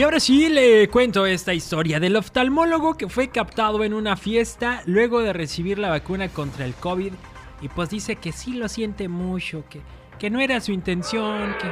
Y 0.00 0.02
ahora 0.02 0.18
sí 0.18 0.48
le 0.48 0.88
cuento 0.88 1.26
esta 1.26 1.52
historia 1.52 2.00
del 2.00 2.16
oftalmólogo 2.16 2.96
que 2.96 3.06
fue 3.06 3.28
captado 3.28 3.84
en 3.84 3.92
una 3.92 4.16
fiesta 4.16 4.82
luego 4.86 5.20
de 5.20 5.34
recibir 5.34 5.78
la 5.78 5.90
vacuna 5.90 6.30
contra 6.30 6.64
el 6.64 6.72
COVID 6.72 7.12
y 7.60 7.68
pues 7.68 7.90
dice 7.90 8.16
que 8.16 8.32
sí 8.32 8.54
lo 8.54 8.70
siente 8.70 9.08
mucho, 9.08 9.62
que, 9.68 9.82
que 10.18 10.30
no 10.30 10.40
era 10.40 10.58
su 10.62 10.72
intención, 10.72 11.54
que... 11.60 11.68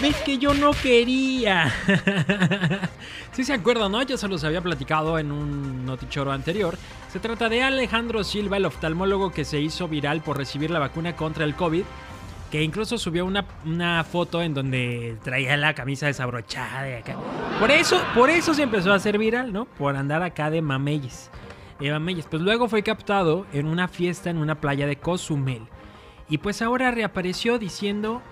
¿Ves 0.00 0.16
que 0.24 0.38
yo 0.38 0.54
no 0.54 0.70
quería? 0.70 1.70
Si 3.32 3.44
se 3.44 3.52
acuerdan, 3.52 3.92
¿no? 3.92 4.00
Yo 4.00 4.16
se 4.16 4.28
los 4.28 4.42
había 4.44 4.62
platicado 4.62 5.18
en 5.18 5.30
un 5.30 5.84
notichoro 5.84 6.32
anterior. 6.32 6.78
Se 7.12 7.18
trata 7.18 7.50
de 7.50 7.62
Alejandro 7.62 8.24
Silva, 8.24 8.56
el 8.56 8.64
oftalmólogo 8.64 9.30
que 9.30 9.44
se 9.44 9.60
hizo 9.60 9.88
viral 9.88 10.22
por 10.22 10.38
recibir 10.38 10.70
la 10.70 10.78
vacuna 10.78 11.14
contra 11.14 11.44
el 11.44 11.54
COVID 11.54 11.84
que 12.56 12.62
incluso 12.62 12.96
subió 12.96 13.26
una, 13.26 13.44
una, 13.66 14.02
foto 14.02 14.40
en 14.40 14.54
donde 14.54 15.18
traía 15.22 15.58
la 15.58 15.74
camisa 15.74 16.06
desabrochada 16.06 16.84
de 16.84 16.96
acá. 16.96 17.14
Por 17.60 17.70
eso, 17.70 18.02
por 18.14 18.30
eso 18.30 18.54
se 18.54 18.62
empezó 18.62 18.94
a 18.94 18.94
hacer 18.94 19.18
viral, 19.18 19.52
¿no? 19.52 19.66
Por 19.66 19.94
andar 19.94 20.22
acá 20.22 20.48
de 20.48 20.62
mameyes. 20.62 21.30
De 21.78 21.90
mameyes. 21.90 22.26
Pues 22.30 22.40
luego 22.40 22.66
fue 22.66 22.82
captado 22.82 23.44
en 23.52 23.66
una 23.66 23.88
fiesta 23.88 24.30
en 24.30 24.38
una 24.38 24.54
playa 24.54 24.86
de 24.86 24.96
Cozumel. 24.96 25.68
Y 26.30 26.38
pues 26.38 26.62
ahora 26.62 26.90
reapareció 26.90 27.58
diciendo 27.58 28.22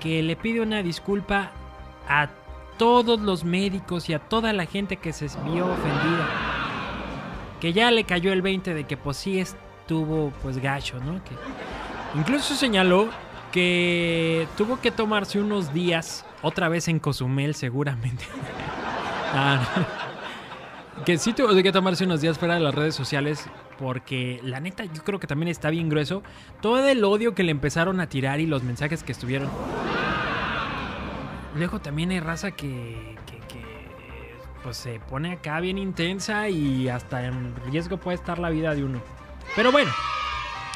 que 0.00 0.24
le 0.24 0.34
pide 0.34 0.60
una 0.60 0.82
disculpa 0.82 1.52
a 2.08 2.30
todos 2.78 3.20
los 3.20 3.44
médicos 3.44 4.08
y 4.08 4.14
a 4.14 4.18
toda 4.18 4.52
la 4.52 4.66
gente 4.66 4.96
que 4.96 5.12
se 5.12 5.26
vio 5.44 5.66
ofendida. 5.66 6.28
Que 7.60 7.72
ya 7.72 7.92
le 7.92 8.02
cayó 8.02 8.32
el 8.32 8.42
20 8.42 8.74
de 8.74 8.82
que 8.88 8.96
pues 8.96 9.18
sí 9.18 9.38
estuvo 9.38 10.32
pues 10.42 10.58
gacho, 10.58 10.98
¿no? 10.98 11.22
Que 11.22 12.18
incluso 12.18 12.56
señaló 12.56 13.08
que 13.52 14.46
tuvo 14.56 14.80
que 14.80 14.90
tomarse 14.90 15.40
unos 15.40 15.72
días, 15.72 16.24
otra 16.42 16.68
vez 16.68 16.88
en 16.88 16.98
Cozumel 16.98 17.54
seguramente. 17.54 18.24
ah. 19.34 19.64
Que 21.04 21.16
sí 21.18 21.32
tuvo 21.32 21.54
que 21.62 21.72
tomarse 21.72 22.04
unos 22.04 22.20
días 22.20 22.38
fuera 22.38 22.54
de 22.54 22.60
las 22.60 22.74
redes 22.74 22.94
sociales 22.94 23.46
porque 23.78 24.40
la 24.42 24.60
neta 24.60 24.84
yo 24.84 25.04
creo 25.04 25.20
que 25.20 25.26
también 25.26 25.48
está 25.48 25.70
bien 25.70 25.88
grueso 25.88 26.22
todo 26.60 26.86
el 26.88 27.04
odio 27.04 27.34
que 27.34 27.44
le 27.44 27.52
empezaron 27.52 28.00
a 28.00 28.08
tirar 28.08 28.40
y 28.40 28.46
los 28.46 28.62
mensajes 28.62 29.02
que 29.02 29.12
estuvieron. 29.12 29.48
Luego 31.54 31.80
también 31.80 32.10
hay 32.10 32.20
raza 32.20 32.50
que, 32.50 33.16
que, 33.26 33.38
que 33.46 33.64
pues 34.62 34.76
se 34.76 35.00
pone 35.00 35.32
acá 35.32 35.60
bien 35.60 35.78
intensa 35.78 36.48
y 36.48 36.88
hasta 36.88 37.24
en 37.24 37.54
riesgo 37.70 37.96
puede 37.96 38.16
estar 38.16 38.38
la 38.38 38.50
vida 38.50 38.74
de 38.74 38.84
uno. 38.84 39.00
Pero 39.56 39.72
bueno, 39.72 39.90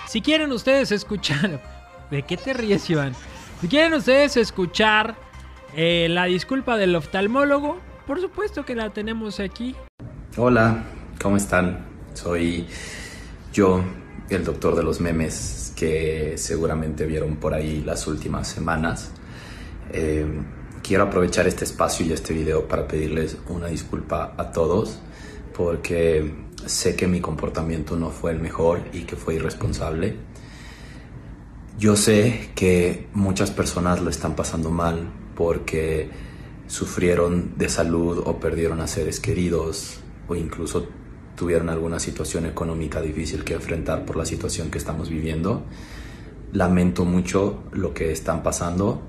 si 0.07 0.23
quieren 0.23 0.53
ustedes 0.53 0.93
escuchar 0.93 1.61
¿De 2.13 2.25
qué 2.25 2.37
te 2.37 2.53
ríes, 2.53 2.91
Iván? 2.91 3.15
Si 3.63 3.69
quieren 3.69 3.95
ustedes 3.95 4.37
escuchar 4.37 5.17
eh, 5.75 6.09
la 6.11 6.27
disculpa 6.27 6.77
del 6.77 6.95
oftalmólogo, 6.95 7.79
por 8.07 8.21
supuesto 8.21 8.67
que 8.67 8.75
la 8.75 8.91
tenemos 8.91 9.41
aquí. 9.41 9.75
Hola, 10.37 10.85
¿cómo 11.23 11.39
están? 11.39 11.87
Soy 12.13 12.67
yo, 13.55 13.83
el 14.29 14.45
doctor 14.45 14.77
de 14.77 14.83
los 14.83 15.01
memes, 15.01 15.73
que 15.75 16.35
seguramente 16.37 17.07
vieron 17.07 17.37
por 17.37 17.55
ahí 17.55 17.81
las 17.81 18.07
últimas 18.07 18.47
semanas. 18.47 19.13
Eh, 19.91 20.27
quiero 20.83 21.05
aprovechar 21.05 21.47
este 21.47 21.65
espacio 21.65 22.05
y 22.05 22.13
este 22.13 22.35
video 22.35 22.69
para 22.69 22.87
pedirles 22.87 23.39
una 23.49 23.69
disculpa 23.69 24.35
a 24.37 24.53
todos, 24.53 24.99
porque 25.57 26.31
sé 26.67 26.95
que 26.95 27.07
mi 27.07 27.23
comportamiento 27.23 27.97
no 27.97 28.11
fue 28.11 28.33
el 28.33 28.39
mejor 28.39 28.83
y 28.93 29.05
que 29.05 29.17
fue 29.17 29.37
irresponsable 29.37 30.19
yo 31.79 31.97
sé 31.97 32.51
que 32.55 33.09
muchas 33.15 33.51
personas 33.51 34.01
lo 34.01 34.11
están 34.11 34.37
pasando 34.37 34.71
mal 34.71 35.09
porque 35.35 36.11
sufrieron 36.67 37.53
de 37.57 37.69
salud 37.69 38.23
o 38.25 38.39
perdieron 38.39 38.81
a 38.81 38.87
seres 38.87 39.21
queridos 39.21 40.01
o 40.29 40.35
incluso 40.35 40.89
tuvieron 41.37 41.69
alguna 41.71 41.99
situación 41.99 42.47
económica 42.47 43.01
difícil 43.01 43.45
que 43.45 43.55
enfrentar 43.55 44.05
por 44.05 44.17
la 44.17 44.25
situación 44.25 44.71
que 44.71 44.79
estamos 44.79 45.09
viviendo. 45.09 45.65
Lamento 46.53 47.05
mucho 47.05 47.65
lo 47.73 47.95
que 47.95 48.13
están 48.13 48.43
pasando. 48.43 49.03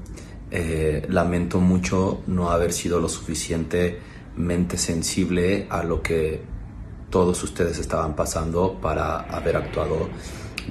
Eh, 0.50 1.06
lamento 1.10 1.60
mucho 1.60 2.22
no 2.28 2.50
haber 2.50 2.72
sido 2.72 3.00
lo 3.00 3.10
suficientemente 3.10 4.78
sensible 4.78 5.68
a 5.70 5.84
lo 5.84 6.02
que 6.02 6.42
todos 7.10 7.44
ustedes 7.44 7.78
estaban 7.80 8.16
pasando 8.16 8.80
para 8.82 9.20
haber 9.20 9.58
actuado 9.58 10.10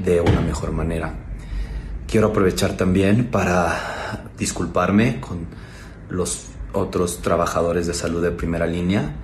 de 0.02 0.20
una 0.20 0.40
mejor 0.40 0.72
manera. 0.72 1.31
Quiero 2.12 2.26
aprovechar 2.26 2.76
también 2.76 3.28
para 3.30 4.26
disculparme 4.36 5.18
con 5.18 5.46
los 6.10 6.48
otros 6.74 7.22
trabajadores 7.22 7.86
de 7.86 7.94
salud 7.94 8.22
de 8.22 8.30
primera 8.30 8.66
línea. 8.66 9.14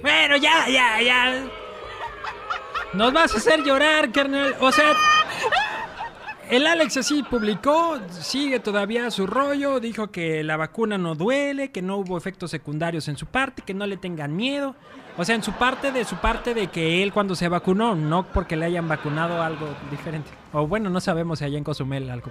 Bueno, 0.00 0.38
ya, 0.38 0.66
ya, 0.66 1.02
ya. 1.02 1.44
Nos 2.94 3.12
vas 3.12 3.34
a 3.34 3.36
hacer 3.36 3.62
llorar, 3.64 4.12
carnal. 4.12 4.56
O 4.60 4.72
sea, 4.72 4.94
el 6.50 6.66
Alex 6.66 6.96
así 6.98 7.22
publicó, 7.22 7.98
sigue 8.10 8.60
todavía 8.60 9.10
su 9.10 9.26
rollo, 9.26 9.80
dijo 9.80 10.08
que 10.08 10.44
la 10.44 10.56
vacuna 10.56 10.96
no 10.96 11.14
duele, 11.14 11.70
que 11.70 11.82
no 11.82 11.96
hubo 11.96 12.16
efectos 12.16 12.50
secundarios 12.50 13.08
en 13.08 13.16
su 13.16 13.26
parte, 13.26 13.62
que 13.62 13.74
no 13.74 13.86
le 13.86 13.96
tengan 13.96 14.36
miedo. 14.36 14.76
O 15.18 15.24
sea, 15.24 15.34
en 15.34 15.42
su 15.42 15.52
parte 15.52 15.92
de 15.92 16.04
su 16.04 16.16
parte 16.16 16.54
de 16.54 16.68
que 16.68 17.02
él 17.02 17.12
cuando 17.12 17.34
se 17.34 17.48
vacunó, 17.48 17.94
no 17.94 18.24
porque 18.26 18.56
le 18.56 18.66
hayan 18.66 18.86
vacunado 18.86 19.42
algo 19.42 19.66
diferente. 19.90 20.30
O 20.52 20.66
bueno, 20.66 20.90
no 20.90 21.00
sabemos 21.00 21.38
si 21.38 21.46
allá 21.46 21.58
en 21.58 21.64
Cozumel 21.64 22.10
algo 22.10 22.30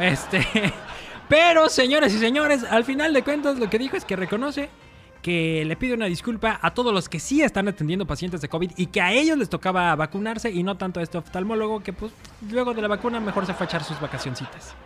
Este, 0.00 0.46
pero 1.28 1.68
señores 1.68 2.14
y 2.14 2.18
señores, 2.18 2.64
al 2.64 2.84
final 2.84 3.12
de 3.12 3.22
cuentas 3.22 3.58
lo 3.58 3.68
que 3.68 3.78
dijo 3.78 3.96
es 3.96 4.04
que 4.04 4.16
reconoce 4.16 4.70
que 5.26 5.64
le 5.64 5.74
pide 5.74 5.92
una 5.94 6.06
disculpa 6.06 6.60
a 6.62 6.72
todos 6.72 6.94
los 6.94 7.08
que 7.08 7.18
sí 7.18 7.42
están 7.42 7.66
atendiendo 7.66 8.06
pacientes 8.06 8.40
de 8.40 8.48
COVID 8.48 8.70
y 8.76 8.86
que 8.86 9.00
a 9.00 9.12
ellos 9.12 9.36
les 9.36 9.48
tocaba 9.48 9.92
vacunarse 9.96 10.52
y 10.52 10.62
no 10.62 10.76
tanto 10.76 11.00
a 11.00 11.02
este 11.02 11.18
oftalmólogo 11.18 11.82
que 11.82 11.92
pues 11.92 12.12
luego 12.48 12.74
de 12.74 12.82
la 12.82 12.86
vacuna 12.86 13.18
mejor 13.18 13.44
se 13.44 13.52
fue 13.52 13.64
a 13.64 13.68
echar 13.68 13.82
sus 13.82 14.00
vacacioncitas. 14.00 14.76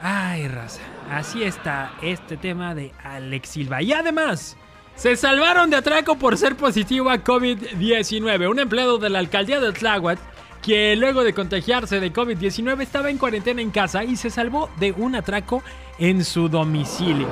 Ay, 0.00 0.46
raza, 0.46 0.82
así 1.10 1.42
está 1.42 1.94
este 2.00 2.36
tema 2.36 2.76
de 2.76 2.92
Alex 3.02 3.48
Silva. 3.48 3.82
Y 3.82 3.92
además, 3.92 4.56
se 4.94 5.16
salvaron 5.16 5.68
de 5.68 5.78
atraco 5.78 6.16
por 6.16 6.38
ser 6.38 6.54
positivo 6.54 7.10
a 7.10 7.16
COVID-19. 7.24 8.48
Un 8.48 8.60
empleado 8.60 8.98
de 8.98 9.10
la 9.10 9.18
alcaldía 9.18 9.58
de 9.58 9.72
Tláhuac, 9.72 10.20
que 10.62 10.94
luego 10.94 11.24
de 11.24 11.34
contagiarse 11.34 11.98
de 11.98 12.12
COVID-19 12.12 12.82
estaba 12.82 13.10
en 13.10 13.18
cuarentena 13.18 13.60
en 13.62 13.72
casa 13.72 14.04
y 14.04 14.14
se 14.14 14.30
salvó 14.30 14.70
de 14.78 14.92
un 14.92 15.16
atraco 15.16 15.64
en 15.98 16.24
su 16.24 16.48
domicilio. 16.48 17.26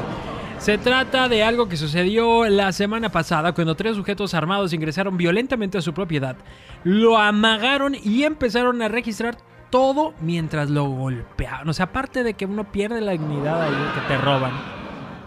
Se 0.58 0.76
trata 0.76 1.28
de 1.28 1.44
algo 1.44 1.69
que 1.69 1.76
sucedió 1.76 2.44
la 2.48 2.72
semana 2.72 3.10
pasada 3.10 3.52
cuando 3.52 3.76
tres 3.76 3.96
sujetos 3.96 4.34
armados 4.34 4.72
ingresaron 4.72 5.16
violentamente 5.16 5.78
a 5.78 5.80
su 5.80 5.94
propiedad, 5.94 6.36
lo 6.82 7.16
amagaron 7.16 7.94
y 7.94 8.24
empezaron 8.24 8.82
a 8.82 8.88
registrar 8.88 9.38
todo 9.70 10.14
mientras 10.20 10.69
lo 10.69 10.84
golpeaban. 10.84 11.69
O 11.69 11.72
sea, 11.72 11.86
aparte 11.86 12.24
de 12.24 12.34
que 12.34 12.44
uno 12.44 12.64
pierde 12.72 13.00
la 13.00 13.12
dignidad 13.12 13.62
ahí, 13.62 13.91
que 13.94 14.00
te 14.08 14.19
roban, 14.19 14.50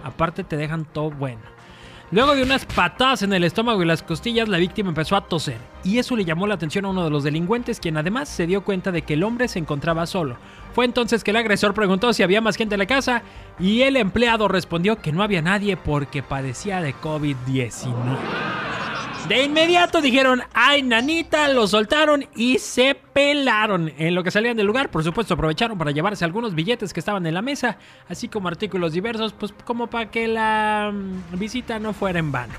aparte 0.03 0.44
te 0.44 0.58
dejan 0.58 0.86
todo 0.86 1.12
bueno. 1.12 1.42
Luego 2.12 2.36
de 2.36 2.44
unas 2.44 2.66
patadas 2.66 3.24
en 3.24 3.31
el 3.31 3.46
estómago 3.46 3.81
y 3.81 3.86
las 3.86 4.03
costillas, 4.03 4.50
la 4.50 4.58
víctima 4.58 4.90
empezó 4.90 5.16
a 5.16 5.22
toser, 5.22 5.59
y 5.86 5.98
eso 5.98 6.18
le 6.18 6.25
llamó 6.25 6.46
la 6.46 6.56
atención 6.56 6.84
a 6.84 6.90
uno 6.90 7.06
de 7.06 7.09
los 7.09 7.24
delincuentes, 7.24 7.80
quien 7.80 7.96
además 7.96 8.28
se 8.28 8.48
dio 8.48 8.66
cuenta 8.66 8.92
de 8.92 9.03
que 9.03 9.13
el 9.13 9.24
hombre 9.24 9.48
se 9.48 9.59
encontraba 9.59 10.06
solo. 10.06 10.36
Fue 10.74 10.86
entonces 10.86 11.24
que 11.24 11.32
el 11.32 11.38
agresor 11.38 11.74
preguntó 11.74 12.14
si 12.14 12.24
había 12.24 12.42
más 12.42 12.56
gente 12.56 12.76
en 12.76 12.80
la 12.80 12.86
casa, 12.86 13.24
y 13.59 13.82
el 13.82 13.98
empleado 13.98 14.48
respondió 14.48 14.98
que 14.98 15.12
no 15.12 15.24
había 15.24 15.42
nadie 15.42 15.78
porque 15.78 16.24
padecía 16.24 16.82
de 16.82 16.96
COVID-19. 16.96 17.92
De 19.28 19.44
inmediato 19.44 20.01
dijeron, 20.01 20.42
ay 20.54 20.81
nanita, 20.81 21.48
lo 21.48 21.68
soltaron 21.68 22.25
y 22.36 22.57
se 22.57 22.95
pelaron. 22.95 23.94
En 23.98 24.16
lo 24.16 24.24
que 24.24 24.31
salían 24.31 24.57
del 24.57 24.68
lugar, 24.68 24.90
por 24.90 25.04
supuesto, 25.04 25.36
aprovecharon 25.36 25.78
para 25.78 25.92
llevarse 25.92 26.25
algunos 26.25 26.56
billetes 26.56 26.92
que 26.92 27.00
estaban 27.00 27.25
en 27.25 27.34
la 27.34 27.42
mesa, 27.42 27.78
así 28.10 28.28
como 28.28 28.48
artículos 28.48 28.94
diversos, 28.94 29.34
pues 29.34 29.54
como 29.63 29.88
para 29.88 30.10
que 30.10 30.28
la 30.28 30.92
mm, 30.94 31.38
visita 31.40 31.80
no 31.80 31.94
fuera 31.94 32.19
en 32.19 32.31
vano. 32.31 32.54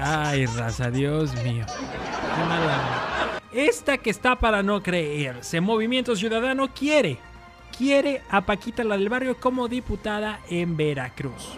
Ay, 0.00 0.46
raza, 0.46 0.90
Dios 0.90 1.34
mío. 1.42 1.66
Qué 1.66 2.44
mala. 2.48 3.40
Esta 3.56 3.96
que 3.96 4.10
está 4.10 4.36
para 4.36 4.62
no 4.62 4.82
creerse. 4.82 5.62
Movimiento 5.62 6.14
Ciudadano 6.14 6.68
quiere, 6.74 7.16
quiere 7.78 8.20
a 8.28 8.44
Paquita 8.44 8.84
la 8.84 8.98
del 8.98 9.08
barrio 9.08 9.38
como 9.40 9.66
diputada 9.66 10.40
en 10.50 10.76
Veracruz. 10.76 11.56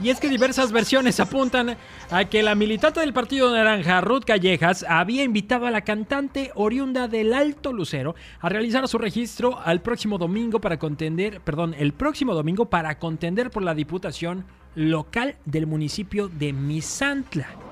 Y 0.00 0.10
es 0.10 0.20
que 0.20 0.28
diversas 0.28 0.70
versiones 0.70 1.18
apuntan 1.18 1.76
a 2.12 2.24
que 2.26 2.44
la 2.44 2.54
militante 2.54 3.00
del 3.00 3.12
Partido 3.12 3.52
Naranja, 3.52 4.00
Ruth 4.00 4.22
Callejas, 4.24 4.86
había 4.88 5.24
invitado 5.24 5.66
a 5.66 5.72
la 5.72 5.80
cantante 5.80 6.52
oriunda 6.54 7.08
del 7.08 7.34
Alto 7.34 7.72
Lucero 7.72 8.14
a 8.40 8.48
realizar 8.48 8.86
su 8.86 8.98
registro 8.98 9.58
al 9.58 9.82
próximo 9.82 10.18
domingo 10.18 10.60
para 10.60 10.78
contender, 10.78 11.40
perdón, 11.40 11.74
el 11.76 11.94
próximo 11.94 12.32
domingo 12.32 12.66
para 12.66 12.96
contender 13.00 13.50
por 13.50 13.64
la 13.64 13.74
diputación 13.74 14.44
local 14.76 15.34
del 15.46 15.66
municipio 15.66 16.28
de 16.28 16.52
Misantla. 16.52 17.67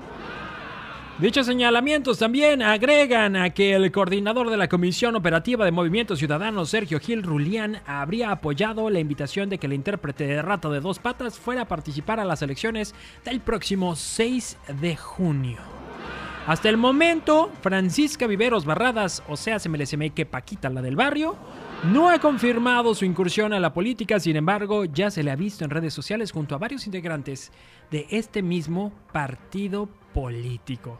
Dichos 1.19 1.47
señalamientos 1.47 2.19
también 2.19 2.61
agregan 2.61 3.35
a 3.35 3.49
que 3.49 3.73
el 3.73 3.91
coordinador 3.91 4.51
de 4.51 4.57
la 4.57 4.69
Comisión 4.69 5.15
Operativa 5.15 5.65
de 5.65 5.71
Movimiento 5.71 6.15
Ciudadano, 6.15 6.63
Sergio 6.67 6.99
Gil 6.99 7.23
Rulián, 7.23 7.81
habría 7.87 8.29
apoyado 8.29 8.87
la 8.91 8.99
invitación 8.99 9.49
de 9.49 9.57
que 9.57 9.65
el 9.65 9.73
intérprete 9.73 10.27
de 10.27 10.43
Rata 10.43 10.69
de 10.69 10.79
Dos 10.79 10.99
Patas 10.99 11.39
fuera 11.39 11.63
a 11.63 11.67
participar 11.67 12.19
a 12.19 12.25
las 12.25 12.43
elecciones 12.43 12.93
del 13.25 13.39
próximo 13.39 13.95
6 13.95 14.57
de 14.79 14.95
junio. 14.95 15.86
Hasta 16.47 16.69
el 16.69 16.77
momento, 16.77 17.51
Francisca 17.59 18.25
Viveros 18.25 18.63
Barradas, 18.63 19.21
o 19.27 19.35
sea, 19.35 19.59
se 19.59 19.67
me 19.67 19.77
le 19.77 20.11
que 20.11 20.25
Paquita, 20.25 20.69
la 20.69 20.81
del 20.81 20.95
barrio, 20.95 21.35
no 21.91 22.09
ha 22.09 22.19
confirmado 22.19 22.95
su 22.95 23.03
incursión 23.03 23.51
a 23.51 23.59
la 23.59 23.73
política, 23.73 24.17
sin 24.17 24.37
embargo, 24.37 24.85
ya 24.85 25.11
se 25.11 25.23
le 25.23 25.31
ha 25.31 25.35
visto 25.35 25.65
en 25.65 25.71
redes 25.71 25.93
sociales 25.93 26.31
junto 26.31 26.55
a 26.55 26.57
varios 26.57 26.85
integrantes 26.85 27.51
de 27.91 28.07
este 28.11 28.41
mismo 28.41 28.93
partido 29.11 29.89
político. 30.13 30.97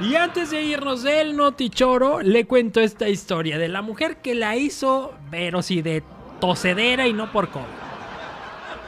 Y 0.00 0.14
antes 0.14 0.50
de 0.50 0.62
irnos 0.62 1.02
del 1.02 1.36
notichoro, 1.36 2.22
le 2.22 2.46
cuento 2.46 2.80
esta 2.80 3.06
historia 3.06 3.58
de 3.58 3.68
la 3.68 3.82
mujer 3.82 4.22
que 4.22 4.34
la 4.34 4.56
hizo, 4.56 5.12
pero 5.30 5.60
sí 5.60 5.82
de 5.82 6.02
tosedera 6.40 7.06
y 7.06 7.12
no 7.12 7.30
por 7.30 7.50
COVID. 7.50 7.66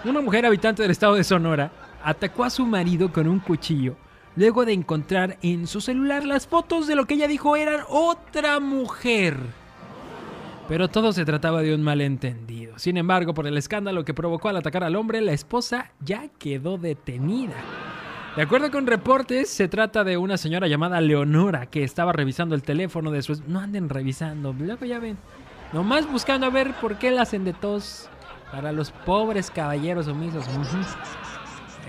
Una 0.06 0.22
mujer 0.22 0.46
habitante 0.46 0.80
del 0.80 0.90
estado 0.90 1.16
de 1.16 1.24
Sonora 1.24 1.70
atacó 2.02 2.44
a 2.44 2.50
su 2.50 2.64
marido 2.64 3.12
con 3.12 3.28
un 3.28 3.40
cuchillo 3.40 3.94
luego 4.36 4.64
de 4.64 4.72
encontrar 4.72 5.38
en 5.42 5.66
su 5.66 5.80
celular 5.80 6.24
las 6.24 6.46
fotos 6.46 6.86
de 6.86 6.96
lo 6.96 7.06
que 7.06 7.14
ella 7.14 7.28
dijo 7.28 7.56
eran 7.56 7.80
otra 7.88 8.60
mujer. 8.60 9.36
Pero 10.68 10.88
todo 10.88 11.12
se 11.12 11.24
trataba 11.24 11.62
de 11.62 11.74
un 11.74 11.82
malentendido. 11.82 12.78
Sin 12.78 12.96
embargo, 12.96 13.34
por 13.34 13.46
el 13.46 13.58
escándalo 13.58 14.04
que 14.04 14.14
provocó 14.14 14.48
al 14.48 14.56
atacar 14.56 14.84
al 14.84 14.96
hombre, 14.96 15.20
la 15.20 15.32
esposa 15.32 15.90
ya 16.00 16.28
quedó 16.38 16.78
detenida. 16.78 17.56
De 18.36 18.42
acuerdo 18.42 18.70
con 18.70 18.86
reportes, 18.86 19.50
se 19.50 19.68
trata 19.68 20.04
de 20.04 20.16
una 20.16 20.38
señora 20.38 20.66
llamada 20.66 21.00
Leonora 21.02 21.66
que 21.66 21.84
estaba 21.84 22.12
revisando 22.12 22.54
el 22.54 22.62
teléfono 22.62 23.10
de 23.10 23.20
su... 23.20 23.42
No 23.46 23.60
anden 23.60 23.90
revisando, 23.90 24.54
luego 24.54 24.86
ya 24.86 24.98
ven. 24.98 25.18
Nomás 25.74 26.10
buscando 26.10 26.46
a 26.46 26.50
ver 26.50 26.72
por 26.80 26.96
qué 26.98 27.10
la 27.10 27.22
hacen 27.22 27.44
de 27.44 27.52
tos 27.52 28.08
para 28.50 28.72
los 28.72 28.90
pobres 28.90 29.50
caballeros 29.50 30.08
omisos. 30.08 30.46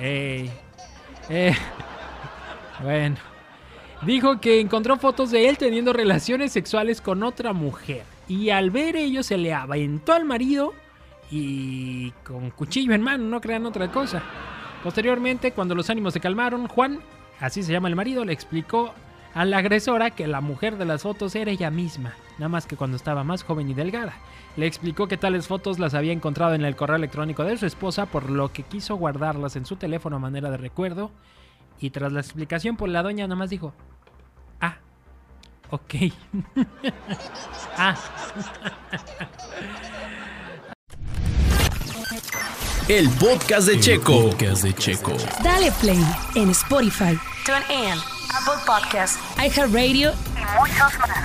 Ey. 0.02 0.52
Eh. 1.30 1.56
Bueno. 2.82 3.16
Dijo 4.02 4.42
que 4.42 4.60
encontró 4.60 4.98
fotos 4.98 5.32
de 5.32 5.48
él 5.48 5.58
teniendo 5.58 5.94
relaciones 5.94 6.52
sexuales 6.52 7.00
con 7.00 7.24
otra 7.24 7.54
mujer. 7.54 8.04
Y 8.28 8.50
al 8.50 8.70
ver 8.72 8.96
ello 8.96 9.24
se 9.24 9.38
le 9.38 9.54
aventó 9.54 10.14
al 10.14 10.26
marido 10.26 10.74
y 11.32 12.12
con 12.24 12.52
cuchillo 12.52 12.94
en 12.94 13.02
mano, 13.02 13.24
no 13.24 13.42
crean 13.42 13.66
otra 13.66 13.92
cosa. 13.92 14.22
Posteriormente, 14.84 15.52
cuando 15.52 15.74
los 15.74 15.90
ánimos 15.90 16.14
se 16.14 16.20
calmaron, 16.20 16.68
Juan, 16.68 17.00
así 17.40 17.64
se 17.64 17.72
llama 17.72 17.88
el 17.88 17.96
marido, 17.96 18.26
le 18.26 18.34
explicó 18.34 18.94
a 19.34 19.46
la 19.46 19.58
agresora 19.58 20.12
que 20.12 20.28
la 20.28 20.42
mujer 20.42 20.78
de 20.78 20.86
las 20.86 21.02
fotos 21.02 21.36
era 21.36 21.50
ella 21.50 21.72
misma, 21.72 22.14
nada 22.34 22.50
más 22.50 22.68
que 22.68 22.76
cuando 22.76 22.98
estaba 22.98 23.24
más 23.24 23.44
joven 23.44 23.70
y 23.70 23.74
delgada. 23.74 24.14
Le 24.58 24.68
explicó 24.68 25.08
que 25.08 25.18
tales 25.18 25.48
fotos 25.48 25.80
las 25.80 25.96
había 25.96 26.12
encontrado 26.12 26.54
en 26.54 26.66
el 26.66 26.76
correo 26.76 26.98
electrónico 26.98 27.44
de 27.44 27.58
su 27.58 27.66
esposa, 27.66 28.06
por 28.06 28.30
lo 28.30 28.52
que 28.52 28.64
quiso 28.64 28.96
guardarlas 28.96 29.56
en 29.56 29.66
su 29.66 29.78
teléfono 29.78 30.18
a 30.18 30.20
manera 30.20 30.52
de 30.52 30.58
recuerdo. 30.58 31.10
Y 31.80 31.90
tras 31.90 32.12
la 32.12 32.22
explicación, 32.22 32.76
por 32.76 32.88
pues 32.88 32.94
la 32.94 33.04
doña 33.04 33.28
nomás 33.28 33.50
dijo, 33.50 33.74
ah, 34.62 34.78
ok. 35.70 35.96
ah. 37.78 37.96
El 42.90 43.10
podcast 43.12 43.68
de 43.68 43.80
Checo. 43.80 44.30
podcast 44.30 44.64
de 44.64 44.74
Checo. 44.74 45.14
Dale 45.42 45.72
play 45.80 46.04
en 46.36 46.50
Spotify, 46.50 47.18
TuneIn, 47.46 47.98
Apple 48.30 48.62
Podcast, 48.66 49.20
iHeartRadio 49.38 50.12
y 50.12 50.60
muchos 50.60 51.00
más. 51.00 51.23